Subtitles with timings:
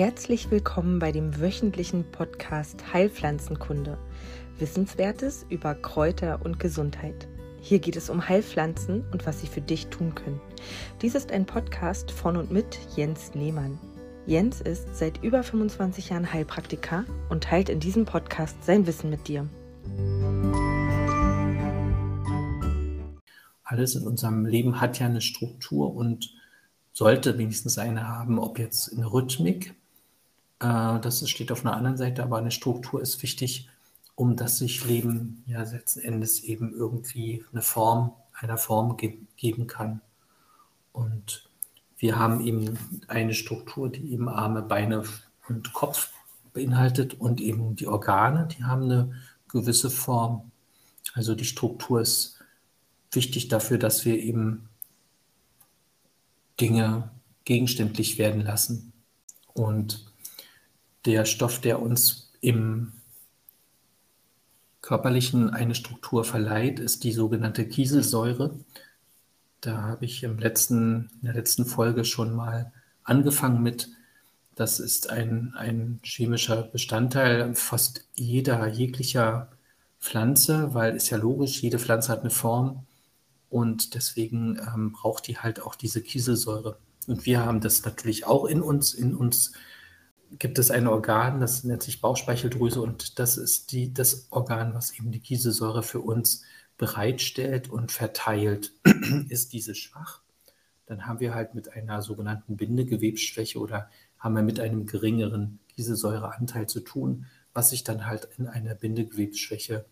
[0.00, 3.98] Herzlich willkommen bei dem wöchentlichen Podcast Heilpflanzenkunde.
[4.58, 7.28] Wissenswertes über Kräuter und Gesundheit.
[7.60, 10.40] Hier geht es um Heilpflanzen und was sie für dich tun können.
[11.02, 13.78] Dies ist ein Podcast von und mit Jens Lehmann.
[14.24, 19.28] Jens ist seit über 25 Jahren Heilpraktiker und teilt in diesem Podcast sein Wissen mit
[19.28, 19.50] dir.
[23.64, 26.32] Alles in unserem Leben hat ja eine Struktur und
[26.94, 29.74] sollte wenigstens eine haben, ob jetzt eine Rhythmik,
[30.60, 33.68] das steht auf einer anderen Seite, aber eine Struktur ist wichtig,
[34.14, 39.66] um das sich Leben ja letzten Endes eben irgendwie eine Form, einer Form ge geben
[39.66, 40.02] kann.
[40.92, 41.48] Und
[41.96, 42.78] wir haben eben
[43.08, 45.04] eine Struktur, die eben Arme, Beine
[45.48, 46.12] und Kopf
[46.52, 49.14] beinhaltet und eben die Organe, die haben eine
[49.48, 50.50] gewisse Form.
[51.14, 52.38] Also die Struktur ist
[53.12, 54.68] wichtig dafür, dass wir eben
[56.60, 57.10] Dinge
[57.44, 58.92] gegenständlich werden lassen.
[59.54, 60.09] Und
[61.04, 62.92] der Stoff, der uns im
[64.80, 68.58] körperlichen eine Struktur verleiht, ist die sogenannte Kieselsäure.
[69.60, 72.72] Da habe ich im letzten, in der letzten Folge schon mal
[73.04, 73.88] angefangen mit.
[74.54, 79.50] Das ist ein, ein chemischer Bestandteil fast jeder, jeglicher
[80.00, 82.86] Pflanze, weil ist ja logisch, jede Pflanze hat eine Form
[83.50, 86.78] und deswegen ähm, braucht die halt auch diese Kieselsäure.
[87.06, 88.94] Und wir haben das natürlich auch in uns.
[88.94, 89.52] In uns
[90.38, 94.96] gibt es ein Organ, das nennt sich Bauchspeicheldrüse und das ist die, das Organ, was
[94.96, 96.44] eben die Kieselsäure für uns
[96.78, 98.72] bereitstellt und verteilt.
[99.28, 100.22] ist diese schwach,
[100.86, 106.68] dann haben wir halt mit einer sogenannten Bindegewebsschwäche oder haben wir mit einem geringeren Kieselsäureanteil
[106.68, 109.84] zu tun, was sich dann halt in einer Bindegewebsschwäche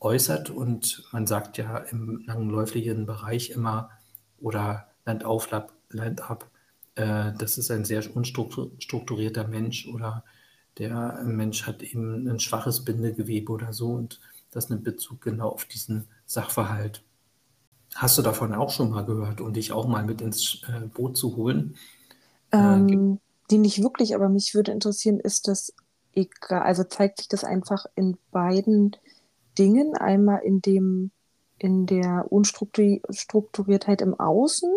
[0.00, 0.50] äußert.
[0.50, 3.90] Und man sagt ja im langläufigen Bereich immer
[4.38, 5.50] oder Land auf,
[5.90, 6.50] Land ab,
[6.96, 10.24] äh, das ist ein sehr unstrukturierter Mensch oder
[10.78, 15.64] der Mensch hat eben ein schwaches Bindegewebe oder so und das nimmt Bezug genau auf
[15.64, 17.02] diesen Sachverhalt.
[17.94, 21.16] Hast du davon auch schon mal gehört und dich auch mal mit ins äh, Boot
[21.16, 21.76] zu holen?
[22.50, 23.20] Äh, ähm,
[23.50, 25.72] die nicht wirklich, aber mich würde interessieren, ist das
[26.14, 28.96] egal, also zeigt sich das einfach in beiden
[29.58, 31.10] Dingen, einmal in dem,
[31.58, 34.70] in der Unstrukturiertheit im Außen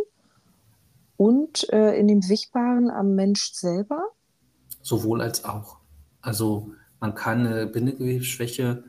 [1.19, 4.05] und äh, in dem Sichtbaren am Mensch selber?
[4.81, 5.75] Sowohl als auch.
[6.21, 6.71] Also
[7.01, 8.85] man kann eine Bindegewebsschwäche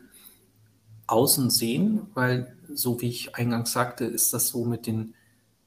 [1.09, 5.15] außen sehen, weil, so wie ich eingangs sagte, ist das so mit den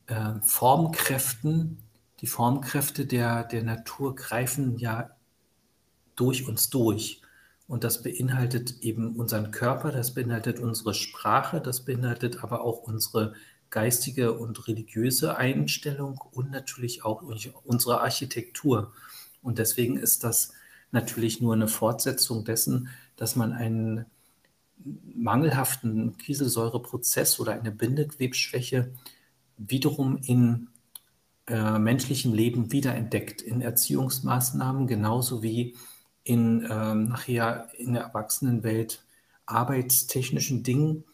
[0.07, 1.79] äh, Formkräften.
[2.21, 5.09] Die Formkräfte der, der Natur greifen ja
[6.15, 7.21] durch uns durch.
[7.67, 13.33] Und das beinhaltet eben unseren Körper, das beinhaltet unsere Sprache, das beinhaltet aber auch unsere
[13.73, 17.23] geistige und religiöse Einstellung und natürlich auch
[17.63, 18.93] unsere Architektur.
[19.41, 20.53] Und deswegen ist das
[20.91, 24.05] natürlich nur eine Fortsetzung dessen, dass man einen
[25.15, 28.93] mangelhaften Kieselsäureprozess oder eine Bindegewebsschwäche
[29.57, 30.67] wiederum in
[31.47, 35.75] äh, menschlichem Leben wiederentdeckt, in Erziehungsmaßnahmen genauso wie
[36.23, 39.03] in ähm, nachher in der Erwachsenenwelt
[39.47, 41.05] arbeitstechnischen Dingen.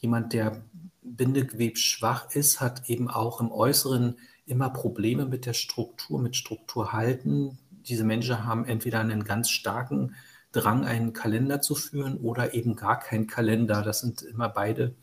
[0.00, 0.60] Jemand, der
[1.02, 4.16] bindegewebsschwach ist, hat eben auch im Äußeren
[4.46, 7.58] immer Probleme mit der Struktur, mit Strukturhalten.
[7.70, 10.14] Diese Menschen haben entweder einen ganz starken
[10.52, 13.82] Drang, einen Kalender zu führen oder eben gar keinen Kalender.
[13.82, 14.96] Das sind immer beide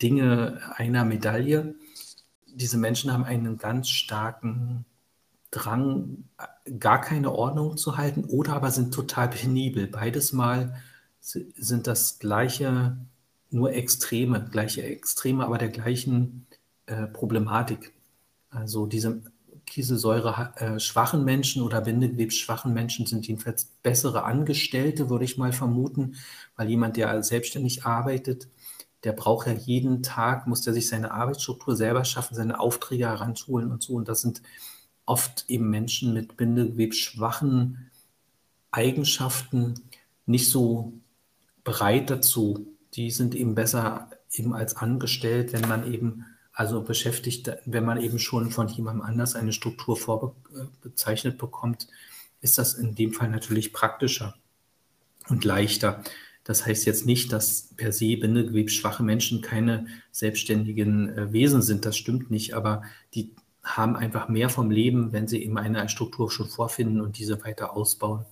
[0.00, 1.74] Dinge einer Medaille.
[2.46, 4.86] Diese Menschen haben einen ganz starken
[5.50, 6.24] Drang,
[6.78, 9.86] gar keine Ordnung zu halten oder aber sind total penibel.
[9.86, 10.74] Beides mal
[11.20, 12.96] sind das gleiche,
[13.56, 16.46] nur Extreme, gleiche Extreme, aber der gleichen
[16.86, 17.92] äh, Problematik.
[18.50, 19.22] Also diese
[19.66, 26.14] Kieselsäure äh, schwachen Menschen oder bindegewebsschwachen Menschen sind jedenfalls bessere Angestellte, würde ich mal vermuten,
[26.54, 28.48] weil jemand, der selbstständig arbeitet,
[29.02, 33.70] der braucht ja jeden Tag, muss der sich seine Arbeitsstruktur selber schaffen, seine Aufträge heranholen
[33.70, 33.94] und so.
[33.94, 34.42] Und das sind
[35.04, 37.90] oft eben Menschen mit bindegewebsschwachen
[38.70, 39.74] Eigenschaften
[40.26, 40.92] nicht so
[41.64, 42.75] bereit dazu.
[42.96, 48.18] Die sind eben besser eben als angestellt, wenn man eben also beschäftigt, wenn man eben
[48.18, 51.88] schon von jemandem anders eine Struktur vorbezeichnet bekommt,
[52.40, 54.34] ist das in dem Fall natürlich praktischer
[55.28, 56.02] und leichter.
[56.44, 61.84] Das heißt jetzt nicht, dass per se bindegewebsschwache Menschen keine selbstständigen äh, Wesen sind.
[61.84, 62.82] Das stimmt nicht, aber
[63.14, 67.44] die haben einfach mehr vom Leben, wenn sie eben eine Struktur schon vorfinden und diese
[67.44, 68.24] weiter ausbauen.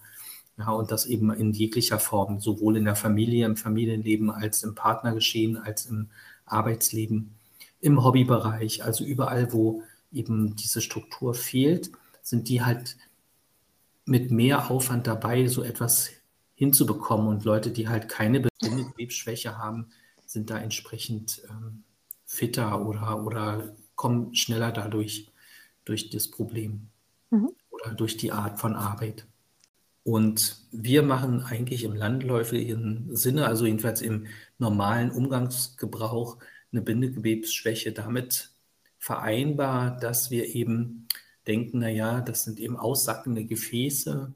[0.56, 4.74] Ja, und das eben in jeglicher Form, sowohl in der Familie, im Familienleben, als im
[4.74, 6.10] Partnergeschehen, als im
[6.46, 7.34] Arbeitsleben,
[7.80, 11.90] im Hobbybereich, also überall, wo eben diese Struktur fehlt,
[12.22, 12.96] sind die halt
[14.06, 16.10] mit mehr Aufwand dabei, so etwas
[16.54, 17.26] hinzubekommen.
[17.26, 19.88] Und Leute, die halt keine Bindegewebsschwäche haben,
[20.24, 21.82] sind da entsprechend ähm,
[22.24, 25.30] fitter oder, oder kommen schneller dadurch
[25.84, 26.88] durch das Problem
[27.30, 27.50] mhm.
[27.70, 29.26] oder durch die Art von Arbeit.
[30.04, 34.26] Und wir machen eigentlich im landläufigen Sinne, also jedenfalls im
[34.58, 36.38] normalen Umgangsgebrauch,
[36.70, 38.50] eine Bindegewebsschwäche damit
[38.98, 41.08] vereinbar, dass wir eben
[41.46, 44.34] denken, naja, das sind eben aussackende Gefäße,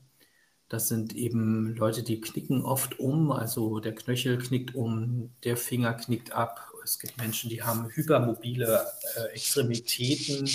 [0.69, 5.95] das sind eben Leute, die knicken oft um, also der Knöchel knickt um, der Finger
[5.95, 6.71] knickt ab.
[6.85, 8.87] Es gibt Menschen, die haben hypermobile
[9.17, 10.49] äh, Extremitäten.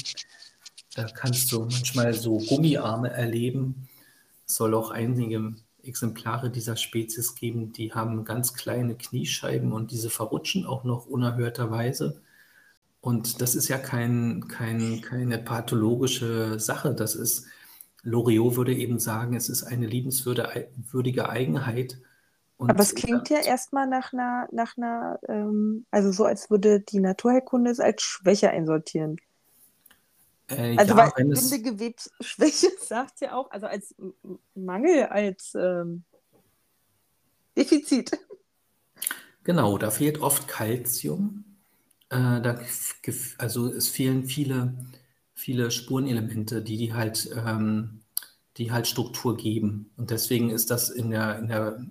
[0.96, 3.90] Da kannst du manchmal so Gummiarme erleben.
[4.46, 10.66] Soll auch einige Exemplare dieser Spezies geben, die haben ganz kleine Kniescheiben und diese verrutschen
[10.66, 12.22] auch noch unerhörterweise.
[13.02, 16.96] Und das ist ja kein, kein, keine pathologische Sache.
[16.96, 17.48] Das ist,
[18.02, 21.98] Loriot würde eben sagen, es ist eine liebenswürdige Eigenheit.
[22.56, 26.80] Und Aber es klingt ja erstmal nach einer, nach einer ähm, also so, als würde
[26.80, 29.18] die Naturheilkunde es als Schwäche einsortieren.
[30.58, 33.96] Äh, also ja, weil Bindegewebsschwäche sagt ja auch, also als
[34.56, 36.04] Mangel, als ähm,
[37.58, 38.12] Defizit.
[39.44, 41.44] Genau, da fehlt oft Kalzium.
[42.10, 42.60] Äh, da,
[43.38, 44.74] also es fehlen viele,
[45.34, 48.02] viele Spurenelemente, die, die halt, ähm,
[48.58, 49.92] die halt Struktur geben.
[49.98, 51.86] Und deswegen ist das in der, in der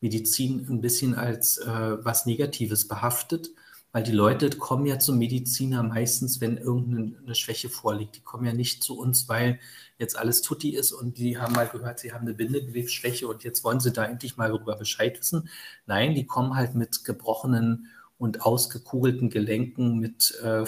[0.00, 3.50] Medizin ein bisschen als äh, was Negatives behaftet,
[3.92, 8.16] weil die Leute kommen ja zum Mediziner meistens, wenn irgendeine Schwäche vorliegt.
[8.16, 9.58] Die kommen ja nicht zu uns, weil
[9.98, 13.64] jetzt alles tutti ist und die haben mal gehört, sie haben eine Bindegewebsschwäche und jetzt
[13.64, 15.48] wollen sie da endlich mal darüber Bescheid wissen.
[15.86, 17.88] Nein, die kommen halt mit gebrochenen
[18.18, 20.64] und ausgekugelten Gelenken, mit äh,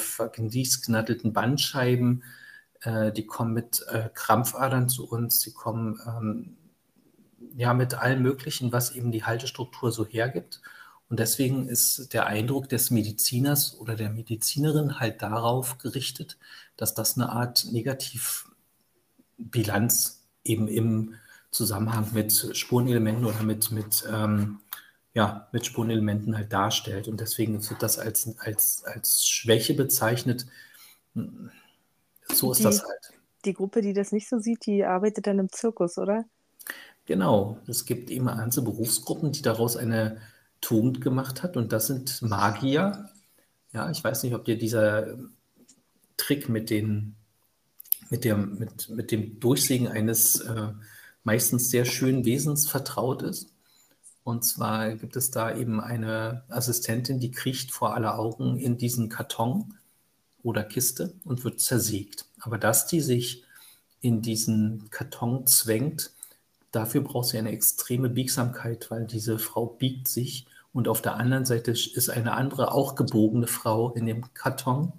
[1.32, 2.22] Bandscheiben.
[2.80, 5.40] Äh, die kommen mit äh, Krampfadern zu uns.
[5.40, 6.56] Die kommen ähm,
[7.54, 10.62] ja mit allem Möglichen, was eben die Haltestruktur so hergibt.
[11.10, 16.38] Und deswegen ist der Eindruck des Mediziners oder der Medizinerin halt darauf gerichtet,
[16.76, 21.14] dass das eine Art Negativbilanz eben im
[21.50, 24.60] Zusammenhang mit Spurenelementen oder mit, mit ähm,
[25.12, 27.08] ja, mit Spurenelementen halt darstellt.
[27.08, 30.46] Und deswegen wird das als, als, als Schwäche bezeichnet.
[32.32, 33.14] So ist die, das halt.
[33.44, 36.24] Die Gruppe, die das nicht so sieht, die arbeitet dann im Zirkus, oder?
[37.06, 37.58] Genau.
[37.66, 40.20] Es gibt eben ganze Berufsgruppen, die daraus eine
[40.60, 41.56] Tugend gemacht hat.
[41.56, 43.08] Und das sind Magier.
[43.72, 45.16] Ja, ich weiß nicht, ob dir dieser
[46.16, 47.16] Trick mit, den,
[48.10, 50.68] mit, der, mit, mit dem Durchsägen eines äh,
[51.24, 53.52] meistens sehr schönen Wesens vertraut ist.
[54.22, 59.08] Und zwar gibt es da eben eine Assistentin, die kriecht vor aller Augen in diesen
[59.08, 59.74] Karton
[60.42, 62.26] oder Kiste und wird zersägt.
[62.40, 63.44] Aber dass die sich
[64.00, 66.10] in diesen Karton zwängt,
[66.72, 71.44] dafür braucht sie eine extreme Biegsamkeit, weil diese Frau biegt sich und auf der anderen
[71.44, 74.92] Seite ist eine andere, auch gebogene Frau in dem Karton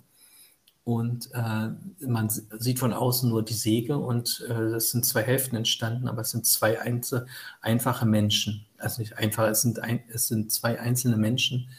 [0.83, 1.69] und äh,
[2.05, 6.21] man sieht von außen nur die Säge und äh, es sind zwei Hälften entstanden, aber
[6.21, 7.27] es sind zwei einzel
[7.61, 8.65] einfache Menschen.
[8.77, 11.69] Also nicht einfach, es sind, ein, es sind zwei einzelne Menschen,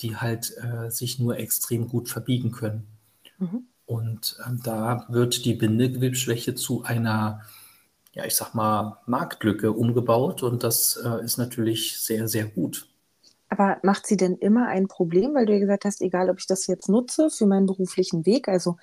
[0.00, 2.86] die halt äh, sich nur extrem gut verbiegen können.
[3.38, 3.64] Mhm.
[3.84, 7.42] Und ähm, da wird die Bindegewebsschwäche zu einer,
[8.16, 12.88] ja, ich sag mal, Marktlücke umgebaut und das äh, ist natürlich sehr, sehr gut.
[13.50, 16.46] Aber macht sie denn immer ein Problem, weil du ja gesagt hast, egal ob ich
[16.46, 18.78] das jetzt nutze für meinen beruflichen Weg, also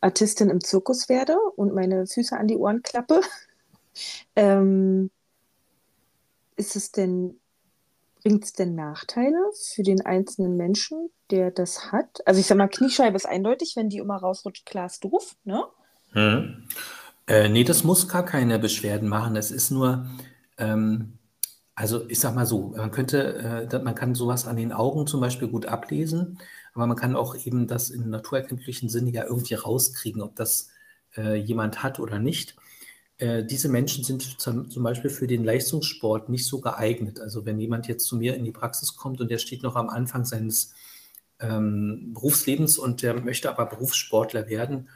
[0.00, 3.20] Artistin im Zirkus werde und meine Füße an die Ohren klappe,
[4.36, 5.10] ähm,
[6.56, 7.38] ist es denn,
[8.22, 12.26] bringt es denn Nachteile für den einzelnen Menschen, der das hat?
[12.26, 15.62] Also ich sag mal, Kniescheibe ist eindeutig, wenn die immer rausrutscht, klar ist doof, ne?
[16.12, 16.68] Hm.
[17.26, 19.34] Äh, nee, das muss gar keine Beschwerden machen.
[19.34, 20.06] Das ist nur,
[20.58, 21.18] ähm,
[21.74, 25.20] also ich sag mal so, man könnte, äh, man kann sowas an den Augen zum
[25.20, 26.38] Beispiel gut ablesen,
[26.74, 30.70] aber man kann auch eben das im naturerkenntlichen Sinne ja irgendwie rauskriegen, ob das
[31.16, 32.56] äh, jemand hat oder nicht.
[33.18, 37.20] Äh, diese Menschen sind zum, zum, Beispiel für den Leistungssport nicht so geeignet.
[37.20, 39.88] Also wenn jemand jetzt zu mir in die Praxis kommt und der steht noch am
[39.88, 40.74] Anfang seines
[41.40, 44.88] ähm, Berufslebens und der möchte aber Berufssportler werden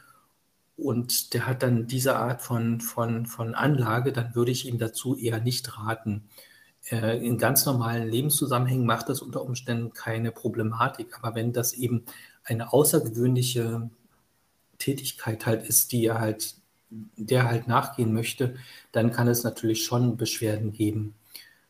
[0.77, 5.17] und der hat dann diese Art von, von, von Anlage, dann würde ich ihm dazu
[5.17, 6.25] eher nicht raten.
[6.91, 11.17] Äh, in ganz normalen Lebenszusammenhängen macht das unter Umständen keine Problematik.
[11.19, 12.05] Aber wenn das eben
[12.45, 13.91] eine außergewöhnliche
[14.79, 16.57] Tätigkeit halt ist, die er halt,
[16.91, 18.57] der halt nachgehen möchte,
[18.93, 21.15] dann kann es natürlich schon Beschwerden geben.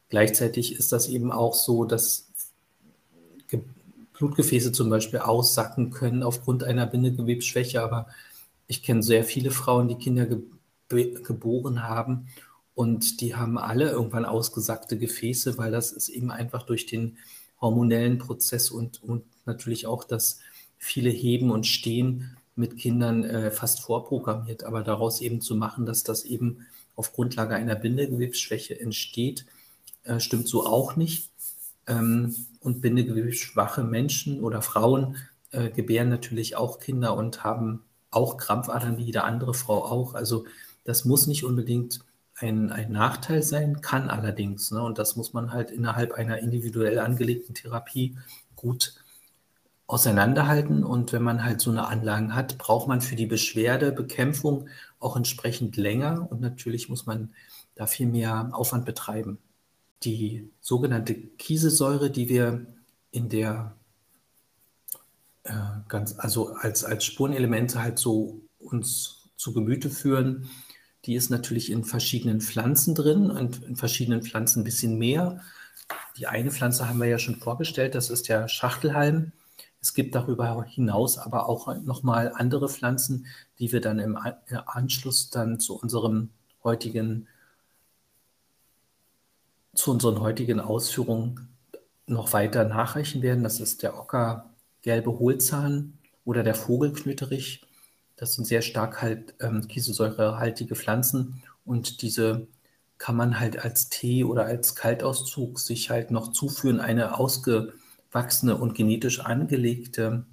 [0.08, 2.26] Gleichzeitig ist das eben auch so, dass
[4.14, 7.82] Blutgefäße zum Beispiel aussacken können aufgrund einer Bindegewebsschwäche.
[7.82, 8.06] Aber
[8.66, 10.26] ich kenne sehr viele Frauen, die Kinder
[10.88, 12.28] geboren haben.
[12.74, 17.16] Und die haben alle irgendwann ausgesackte Gefäße, weil das ist eben einfach durch den
[17.60, 20.40] hormonellen Prozess und, und natürlich auch das
[20.76, 24.64] viele Heben und Stehen mit Kindern äh, fast vorprogrammiert.
[24.64, 29.46] Aber daraus eben zu machen, dass das eben auf Grundlage einer Bindegewebsschwäche entsteht,
[30.04, 31.30] äh, stimmt so auch nicht.
[31.86, 35.16] Ähm, und bindegewebsschwache Menschen oder Frauen
[35.50, 37.84] äh, gebären natürlich auch Kinder und haben
[38.16, 40.14] auch Krampfadern wie jede andere Frau auch.
[40.14, 40.46] Also
[40.84, 42.00] das muss nicht unbedingt
[42.38, 44.70] ein, ein Nachteil sein, kann allerdings.
[44.70, 44.82] Ne?
[44.82, 48.16] Und das muss man halt innerhalb einer individuell angelegten Therapie
[48.56, 48.94] gut
[49.86, 50.82] auseinanderhalten.
[50.82, 54.68] Und wenn man halt so eine Anlagen hat, braucht man für die Beschwerdebekämpfung
[54.98, 56.26] auch entsprechend länger.
[56.30, 57.32] Und natürlich muss man
[57.74, 59.38] da viel mehr Aufwand betreiben.
[60.02, 62.66] Die sogenannte Kieselsäure, die wir
[63.10, 63.76] in der
[65.46, 70.50] äh, ganz, also als, als Spurenelemente halt so uns zu Gemüte führen,
[71.04, 75.40] die ist natürlich in verschiedenen Pflanzen drin und in verschiedenen Pflanzen ein bisschen mehr.
[76.16, 79.32] Die eine Pflanze haben wir ja schon vorgestellt, das ist der Schachtelhalm.
[79.80, 83.26] Es gibt darüber hinaus aber auch nochmal andere Pflanzen,
[83.60, 84.18] die wir dann im
[84.66, 86.30] Anschluss dann zu unserem
[86.64, 87.28] heutigen,
[89.74, 91.48] zu unseren heutigen Ausführungen
[92.08, 93.44] noch weiter nachreichen werden.
[93.44, 93.96] Das ist der
[94.86, 97.66] Ockergelbe Hohlzahn oder der Vogelknüterich.
[98.14, 102.46] Das sind sehr stark halt ähm, kieselsäurehaltige Pflanzen und diese
[102.96, 106.78] kann man halt als Tee oder als Kaltauszug sich halt noch zuführen.
[106.78, 110.24] Eine ausgewachsene und genetisch angelegte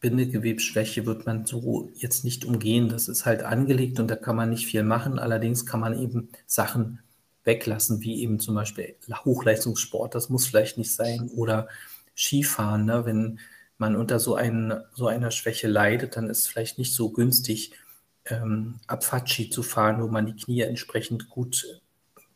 [0.00, 2.88] Bindegewebsschwäche wird man so jetzt nicht umgehen.
[2.88, 5.20] Das ist halt angelegt und da kann man nicht viel machen.
[5.20, 6.98] Allerdings kann man eben Sachen
[7.44, 10.16] weglassen, wie eben zum Beispiel Hochleistungssport.
[10.16, 11.68] Das muss vielleicht nicht sein oder
[12.18, 12.84] Skifahren.
[12.84, 13.06] Ne?
[13.06, 13.38] Wenn
[13.78, 17.72] man unter so, ein, so einer Schwäche leidet, dann ist es vielleicht nicht so günstig,
[18.26, 21.80] ähm, Abfahrtski zu fahren, wo man die Knie entsprechend gut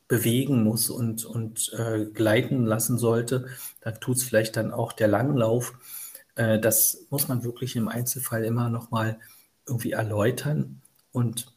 [0.09, 3.47] bewegen muss und, und äh, gleiten lassen sollte.
[3.81, 5.75] Da tut es vielleicht dann auch der Langlauf.
[6.37, 9.19] Äh, das muss man wirklich im Einzelfall immer nochmal
[9.67, 10.81] irgendwie erläutern.
[11.12, 11.53] Und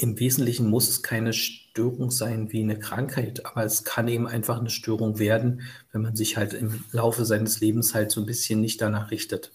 [0.00, 4.58] im Wesentlichen muss es keine Störung sein wie eine Krankheit, aber es kann eben einfach
[4.58, 5.60] eine Störung werden,
[5.92, 9.52] wenn man sich halt im Laufe seines Lebens halt so ein bisschen nicht danach richtet.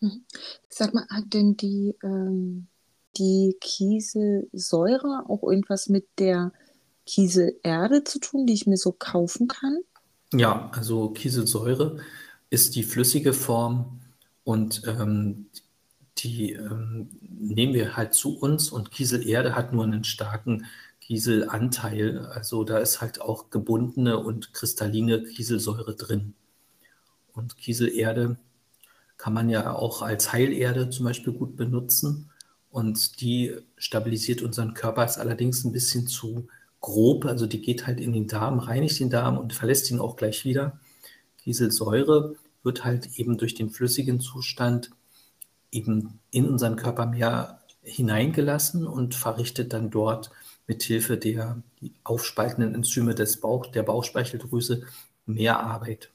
[0.00, 0.24] Mhm.
[0.70, 2.68] Sag mal, hat denn die, ähm,
[3.18, 6.52] die Kieselsäure auch irgendwas mit der
[7.04, 9.80] Kieselerde zu tun, die ich mir so kaufen kann?
[10.32, 11.98] Ja, also Kieselsäure
[12.48, 14.00] ist die flüssige Form
[14.44, 15.46] und ähm,
[16.18, 20.66] die ähm, nehmen wir halt zu uns und Kieselerde hat nur einen starken
[21.00, 22.26] Kieselanteil.
[22.26, 26.34] Also da ist halt auch gebundene und kristalline Kieselsäure drin.
[27.32, 28.38] Und Kieselerde
[29.18, 32.30] kann man ja auch als Heilerde zum Beispiel gut benutzen.
[32.70, 36.48] Und die stabilisiert unseren Körper, ist allerdings ein bisschen zu
[36.80, 37.24] grob.
[37.24, 40.44] Also die geht halt in den Darm, reinigt den Darm und verlässt ihn auch gleich
[40.44, 40.80] wieder.
[41.38, 44.90] Kieselsäure wird halt eben durch den flüssigen Zustand
[45.70, 50.30] eben in unseren Körper mehr hineingelassen und verrichtet dann dort
[50.66, 51.62] mit Hilfe der
[52.02, 54.82] aufspaltenden Enzyme des Bauch, der Bauchspeicheldrüse
[55.26, 56.10] mehr Arbeit.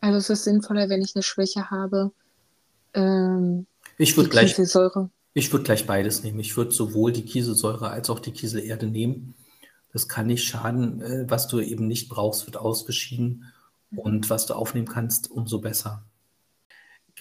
[0.00, 2.12] Also es ist sinnvoller, wenn ich eine Schwäche habe.
[2.94, 3.66] Ähm,
[3.98, 4.58] ich würde gleich,
[5.34, 6.40] ich würde gleich beides nehmen.
[6.40, 9.34] Ich würde sowohl die Kieselsäure als auch die Kieselerde nehmen.
[9.92, 11.00] Das kann nicht schaden.
[11.00, 13.52] Äh, was du eben nicht brauchst, wird ausgeschieden.
[13.94, 16.04] Und was du aufnehmen kannst, umso besser.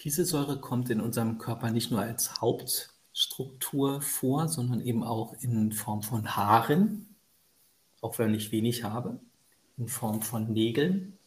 [0.02, 6.02] Kieselsäure kommt in unserem Körper nicht nur als Hauptstruktur vor, sondern eben auch in Form
[6.02, 7.16] von Haaren,
[8.02, 9.20] auch wenn ich wenig habe,
[9.78, 11.20] in Form von Nägeln,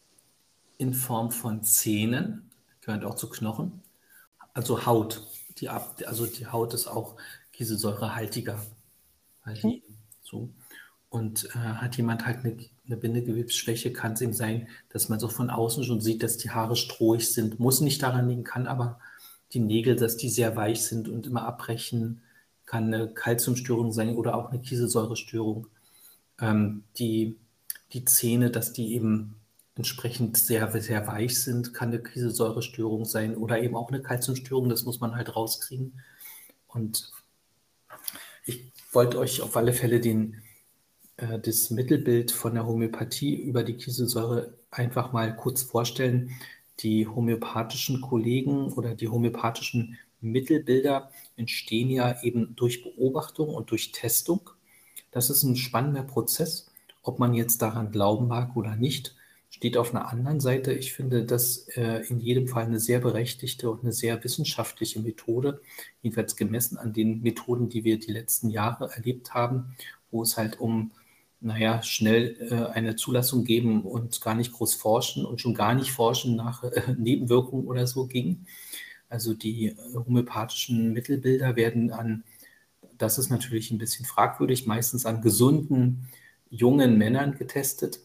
[0.77, 2.51] in Form von Zähnen,
[2.81, 3.81] gehört auch zu Knochen,
[4.53, 5.25] also Haut.
[5.59, 7.15] Die, also die Haut ist auch
[7.53, 8.61] kieselsäurehaltiger.
[9.45, 9.83] Weil die,
[10.21, 10.49] so.
[11.15, 15.29] Und äh, hat jemand halt eine, eine Bindegewebsschwäche, kann es eben sein, dass man so
[15.29, 17.57] von außen schon sieht, dass die Haare strohig sind.
[17.57, 18.99] Muss nicht daran liegen, kann aber
[19.53, 22.21] die Nägel, dass die sehr weich sind und immer abbrechen,
[22.65, 25.67] kann eine Kalziumstörung sein oder auch eine Kieselsäurestörung.
[26.41, 27.37] Ähm, die,
[27.93, 29.35] die Zähne, dass die eben
[29.75, 34.83] entsprechend sehr, sehr weich sind, kann eine Kieselsäurestörung sein oder eben auch eine Kalziumstörung, das
[34.83, 35.93] muss man halt rauskriegen.
[36.67, 37.09] Und
[38.45, 40.41] ich wollte euch auf alle Fälle den
[41.17, 46.31] äh, das Mittelbild von der Homöopathie über die Kieselsäure einfach mal kurz vorstellen.
[46.79, 54.49] Die homöopathischen Kollegen oder die homöopathischen Mittelbilder entstehen ja eben durch Beobachtung und durch Testung.
[55.11, 56.71] Das ist ein spannender Prozess.
[57.03, 59.15] Ob man jetzt daran glauben mag oder nicht,
[59.49, 60.73] steht auf einer anderen Seite.
[60.73, 65.61] Ich finde das äh, in jedem Fall eine sehr berechtigte und eine sehr wissenschaftliche Methode,
[66.01, 69.75] jedenfalls gemessen an den Methoden, die wir die letzten Jahre erlebt haben,
[70.11, 70.91] wo es halt um,
[71.45, 75.91] naja, schnell äh, eine Zulassung geben und gar nicht groß forschen und schon gar nicht
[75.91, 78.45] forschen nach äh, Nebenwirkungen oder so ging.
[79.09, 82.23] Also die äh, homöopathischen Mittelbilder werden an,
[82.97, 86.07] das ist natürlich ein bisschen fragwürdig, meistens an gesunden,
[86.49, 87.99] jungen Männern getestet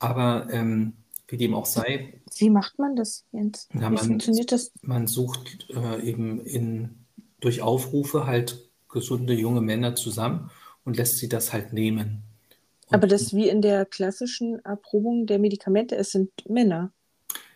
[0.00, 0.94] aber ähm,
[1.28, 2.20] wie dem auch sei.
[2.36, 3.68] Wie macht man das, Jens?
[3.70, 4.72] Wie man, funktioniert das?
[4.82, 7.06] Man sucht äh, eben in,
[7.40, 10.50] durch Aufrufe halt gesunde junge Männer zusammen
[10.84, 12.24] und lässt sie das halt nehmen.
[12.90, 16.92] Und Aber das wie in der klassischen Erprobung der Medikamente, es sind Männer.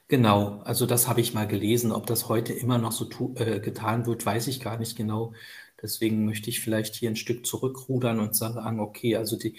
[0.06, 1.90] Genau, also das habe ich mal gelesen.
[1.90, 5.32] Ob das heute immer noch so äh, getan wird, weiß ich gar nicht genau.
[5.82, 9.56] Deswegen möchte ich vielleicht hier ein Stück zurückrudern und sagen, okay, also die,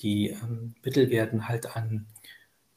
[0.00, 2.06] die ähm, Mittel werden halt an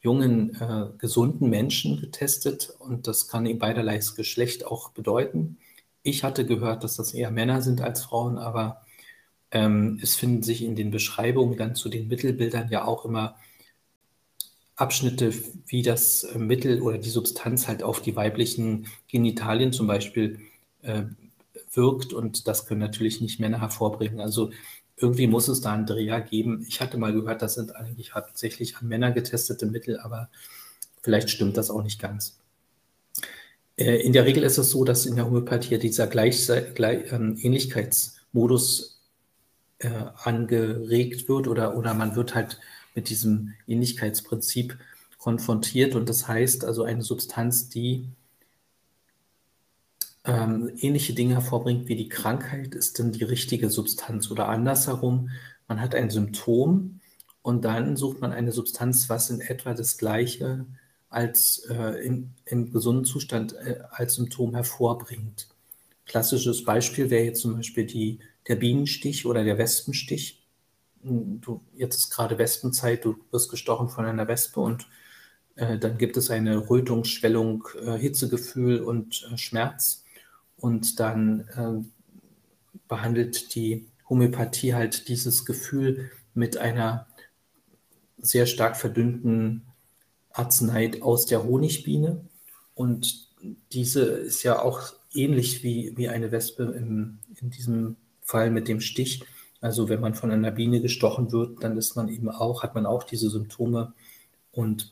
[0.01, 5.57] jungen, äh, gesunden Menschen getestet und das kann in beiderlei Geschlecht auch bedeuten.
[6.03, 8.81] Ich hatte gehört, dass das eher Männer sind als Frauen, aber
[9.51, 13.35] ähm, es finden sich in den Beschreibungen dann zu den Mittelbildern ja auch immer
[14.75, 15.33] Abschnitte,
[15.67, 20.39] wie das äh, Mittel oder die Substanz halt auf die weiblichen Genitalien zum Beispiel
[20.81, 21.03] äh,
[21.73, 24.19] wirkt und das können natürlich nicht Männer hervorbringen.
[24.19, 24.51] Also
[24.97, 26.65] irgendwie muss es da einen Dreher geben.
[26.67, 30.29] Ich hatte mal gehört, das sind eigentlich hauptsächlich an Männer getestete Mittel, aber
[31.01, 32.39] vielleicht stimmt das auch nicht ganz.
[33.77, 37.37] Äh, in der Regel ist es so, dass in der Homöopathie dieser Gleich Gleich ähm,
[37.39, 38.90] Ähnlichkeitsmodus
[39.81, 42.59] äh, angeregt wird oder, oder man wird halt
[42.95, 44.77] mit diesem Ähnlichkeitsprinzip
[45.17, 48.09] konfrontiert und das heißt also eine Substanz, die
[50.23, 54.29] ähm, ähnliche Dinge hervorbringt wie die Krankheit, ist dann die richtige Substanz.
[54.29, 55.29] Oder andersherum,
[55.67, 56.99] man hat ein Symptom
[57.41, 60.65] und dann sucht man eine Substanz, was in etwa das gleiche
[61.09, 65.49] als äh, im, im, gesunden Zustand äh, als Symptom hervorbringt.
[66.05, 70.43] Klassisches Beispiel wäre jetzt zum Beispiel die, der Bienenstich oder der Wespenstich.
[71.03, 74.87] Hm, du, jetzt ist gerade Wespenzeit, du wirst gestochen von einer Wespe und
[75.55, 80.05] äh, dann gibt es eine Rötung, Schwellung, äh, Hitzegefühl und äh, Schmerz.
[80.57, 87.07] Und dann äh, behandelt die Homöopathie halt dieses Gefühl mit einer
[88.17, 89.63] sehr stark verdünnten
[90.31, 92.25] Arznei aus der Honigbiene.
[92.75, 93.29] Und
[93.71, 97.97] diese ist ja auch ähnlich wie, wie eine Wespe im, in diesem
[98.31, 99.23] Fall mit dem Stich.
[99.59, 102.85] Also wenn man von einer Biene gestochen wird, dann ist man eben auch, hat man
[102.85, 103.93] auch diese Symptome.
[104.51, 104.91] Und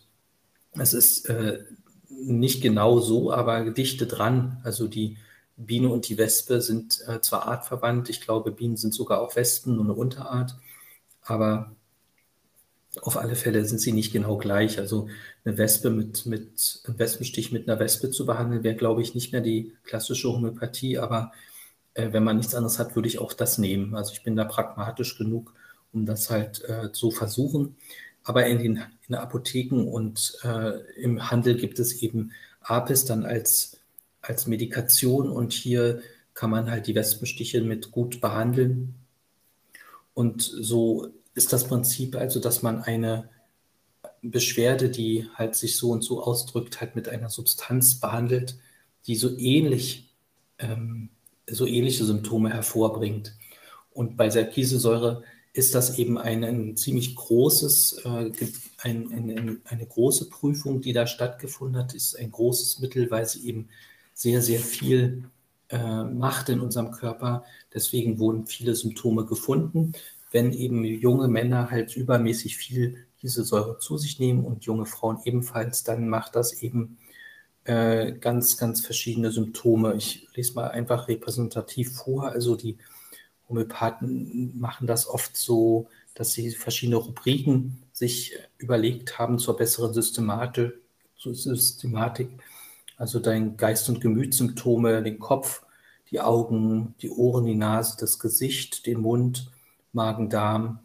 [0.74, 1.64] es ist äh,
[2.10, 4.62] nicht genau so, aber dichte dran.
[4.64, 5.18] Also die
[5.58, 9.76] Biene und die Wespe sind äh, zwar artverwandt, ich glaube, Bienen sind sogar auch Wespen,
[9.76, 10.56] nur eine Unterart,
[11.22, 11.76] aber
[13.02, 14.80] auf alle Fälle sind sie nicht genau gleich.
[14.80, 15.10] Also
[15.44, 19.32] eine Wespe mit, mit einem Wespenstich mit einer Wespe zu behandeln, wäre, glaube ich, nicht
[19.32, 21.32] mehr die klassische Homöopathie, aber
[22.00, 23.96] äh, wenn man nichts anderes hat, würde ich auch das nehmen.
[23.96, 25.54] Also ich bin da pragmatisch genug,
[25.94, 27.76] um das halt äh, zu versuchen.
[28.24, 32.32] Aber in den, in Apotheken und äh, im Handel gibt es eben
[32.62, 33.80] Apis dann als
[34.22, 36.02] als Medikation und hier
[36.34, 38.96] kann man halt die Wespenstiche mit gut behandeln.
[40.14, 43.30] Und so ist das Prinzip also, dass man eine
[44.22, 48.58] Beschwerde, die halt sich so und so ausdrückt, halt mit einer Substanz behandelt,
[49.08, 50.14] die so ähnlich,
[50.58, 51.10] ähm,
[51.52, 53.36] so ähnliche Symptome hervorbringt.
[53.92, 58.32] Und bei der Kieselsäure ist das eben ein, ein ziemlich großes, äh,
[58.82, 63.48] ein, ein, eine große Prüfung, die da stattgefunden hat, ist ein großes Mittel, weil sie
[63.48, 63.70] eben
[64.14, 65.26] sehr, sehr viel
[65.70, 67.44] äh, macht in unserem Körper.
[67.74, 69.94] Deswegen wurden viele Symptome gefunden.
[70.32, 75.20] Wenn eben junge Männer halt übermäßig viel diese Säure zu sich nehmen und junge Frauen
[75.26, 76.98] ebenfalls, dann macht das eben
[77.70, 79.94] äh, ganz, ganz verschiedene Symptome.
[79.94, 82.30] Ich lese mal einfach repräsentativ vor.
[82.30, 82.78] Also die
[83.48, 90.74] Homöopathen machen das oft so, dass sie verschiedene Rubriken sich überlegt haben zur besseren Systematik,
[91.16, 92.30] zur Systematik
[92.98, 95.62] also dein Geist- und Gemütssymptome, den Kopf,
[96.10, 99.52] die Augen, die Ohren, die Nase, das Gesicht, den Mund,
[99.94, 100.80] Magen, Darm,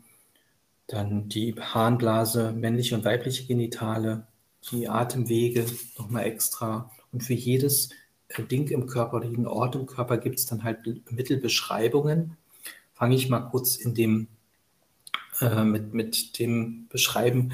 [0.86, 4.26] dann die Harnblase, männliche und weibliche Genitale,
[4.70, 5.66] die Atemwege
[5.98, 6.90] nochmal extra.
[7.12, 7.90] Und für jedes
[8.28, 12.36] äh, Ding im Körper oder jeden Ort im Körper gibt es dann halt Mittelbeschreibungen.
[12.92, 14.28] Fange ich mal kurz in dem,
[15.40, 17.52] äh, mit, mit dem Beschreiben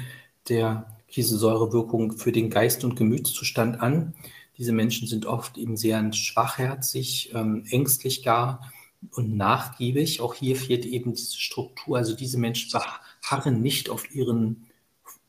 [0.49, 4.13] der Kieselsäurewirkung für den Geist- und Gemütszustand an.
[4.57, 8.71] Diese Menschen sind oft eben sehr schwachherzig, ähm, ängstlich gar
[9.11, 10.21] und nachgiebig.
[10.21, 11.97] Auch hier fehlt eben diese Struktur.
[11.97, 14.67] Also diese Menschen beharren nicht auf ihren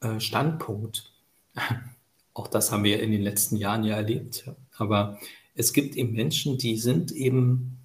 [0.00, 1.11] äh, Standpunkt.
[2.34, 4.50] Auch das haben wir in den letzten Jahren ja erlebt.
[4.76, 5.18] Aber
[5.54, 7.78] es gibt eben Menschen, die sind eben,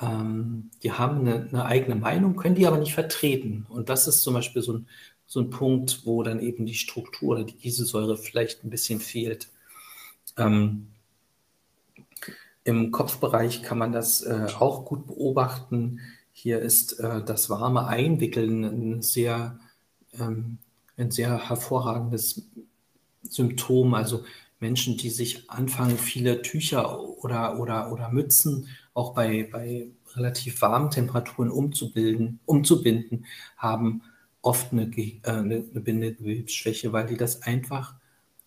[0.00, 3.66] ähm, die haben eine, eine, eigene Meinung, können die aber nicht vertreten.
[3.68, 4.86] Und das ist zum Beispiel so ein,
[5.26, 9.48] so ein Punkt, wo dann eben die Struktur oder die Kieselsäure vielleicht ein bisschen fehlt.
[10.36, 10.88] Ähm,
[12.64, 16.00] Im Kopfbereich kann man das äh, auch gut beobachten.
[16.32, 19.60] Hier ist äh, das warme Einwickeln ein sehr,
[20.18, 20.58] ähm,
[20.96, 22.42] ein sehr hervorragendes
[23.28, 23.94] Symptom.
[23.94, 24.24] Also
[24.60, 30.90] Menschen, die sich anfangen, viele Tücher oder, oder, oder Mützen auch bei, bei relativ warmen
[30.90, 34.02] Temperaturen umzubilden, umzubinden, haben
[34.42, 37.94] oft eine, äh, eine, Bindegewebsschwäche, weil die das einfach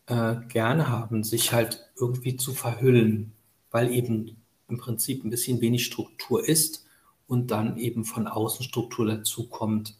[0.07, 3.31] äh, gerne haben, sich halt irgendwie zu verhüllen,
[3.71, 6.85] weil eben im Prinzip ein bisschen wenig Struktur ist
[7.27, 9.97] und dann eben von außen Struktur dazu kommt.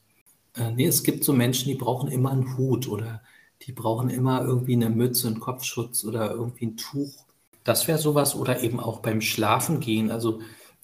[0.55, 3.21] Äh, nee, es gibt so Menschen, die brauchen immer einen Hut oder
[3.65, 7.25] die brauchen immer irgendwie eine Mütze, einen Kopfschutz oder irgendwie ein Tuch.
[7.63, 10.11] Das wäre sowas oder eben auch beim Schlafen gehen.
[10.11, 10.41] Also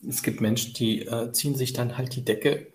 [0.07, 2.67] es gibt Menschen, die äh, ziehen sich dann halt die Decke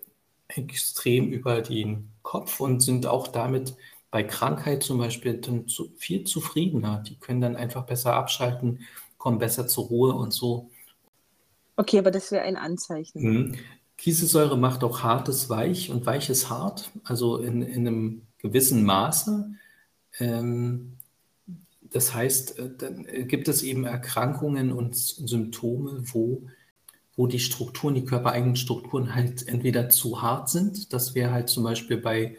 [0.47, 3.75] extrem über den Kopf und sind auch damit
[4.11, 7.03] bei Krankheit zum Beispiel dann zu, viel zufriedener.
[7.07, 8.81] Die können dann einfach besser abschalten,
[9.17, 10.69] kommen besser zur Ruhe und so.
[11.77, 13.21] Okay, aber das wäre ein Anzeichen.
[13.21, 13.55] Mhm.
[13.97, 19.55] Kieselsäure macht auch hartes weich und weiches hart, also in, in einem gewissen Maße.
[20.19, 20.97] Ähm,
[21.81, 26.43] das heißt, äh, dann gibt es eben Erkrankungen und Symptome, wo,
[27.15, 30.93] wo die Strukturen, die körpereigenen Strukturen halt entweder zu hart sind.
[30.93, 32.37] Das wäre halt zum Beispiel bei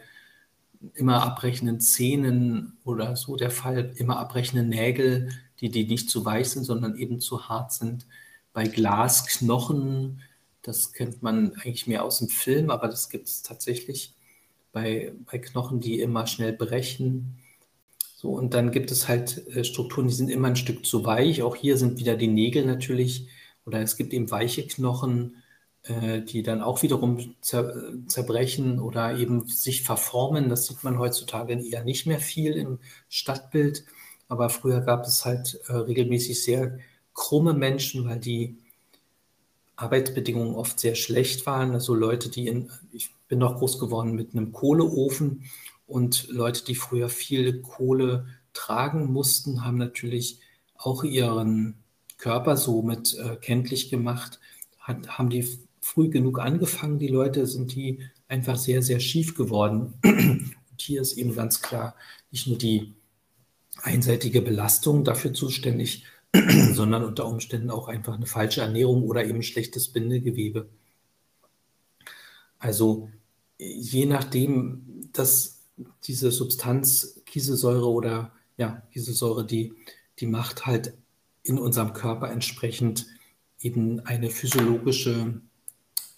[0.93, 6.49] immer abbrechenden Zähnen oder so der Fall, immer abbrechende Nägel, die, die nicht zu weich
[6.49, 8.05] sind, sondern eben zu hart sind.
[8.53, 10.21] Bei Glasknochen,
[10.61, 14.13] das kennt man eigentlich mehr aus dem Film, aber das gibt es tatsächlich
[14.71, 17.39] bei, bei Knochen, die immer schnell brechen
[18.27, 21.43] so, und dann gibt es halt äh, Strukturen, die sind immer ein Stück zu weich.
[21.43, 23.29] Auch hier sind wieder die Nägel natürlich,
[23.65, 25.37] oder es gibt eben weiche Knochen,
[25.83, 30.49] äh, die dann auch wiederum zer zerbrechen oder eben sich verformen.
[30.49, 33.85] Das sieht man heutzutage eher nicht mehr viel im Stadtbild.
[34.27, 36.79] Aber früher gab es halt äh, regelmäßig sehr
[37.13, 38.57] krumme Menschen, weil die
[39.77, 41.71] Arbeitsbedingungen oft sehr schlecht waren.
[41.71, 45.43] Also Leute, die in, ich bin noch groß geworden mit einem Kohleofen
[45.87, 50.39] und Leute, die früher viel Kohle tragen mussten, haben natürlich
[50.75, 51.75] auch ihren
[52.17, 54.39] Körper somit äh, kenntlich gemacht.
[54.79, 55.47] Hat, haben die
[55.81, 59.93] früh genug angefangen, die Leute, sind die einfach sehr, sehr schief geworden.
[60.03, 61.95] Und hier ist eben ganz klar
[62.31, 62.93] nicht nur die
[63.81, 66.03] einseitige Belastung dafür zuständig,
[66.73, 70.67] sondern unter Umständen auch einfach eine falsche Ernährung oder eben schlechtes Bindegewebe.
[72.59, 73.09] Also
[73.57, 75.56] je nachdem, dass
[76.03, 79.73] diese Substanz Kieselsäure oder ja, Kieselsäure, die,
[80.19, 80.93] die macht halt
[81.43, 83.07] in unserem Körper entsprechend
[83.61, 85.41] eben eine physiologische,